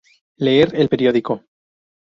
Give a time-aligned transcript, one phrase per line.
[0.39, 1.43] leer el periódico